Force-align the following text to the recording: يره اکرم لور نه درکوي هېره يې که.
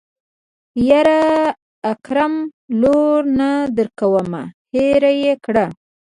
يره 0.89 1.21
اکرم 1.91 2.33
لور 2.81 3.19
نه 3.37 3.49
درکوي 3.75 4.43
هېره 4.73 5.11
يې 5.23 5.33
که. 5.43 5.65